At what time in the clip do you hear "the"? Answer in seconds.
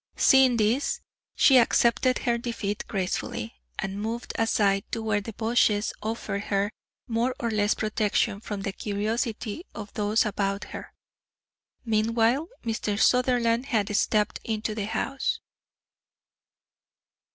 5.21-5.33, 8.61-8.71, 14.73-14.87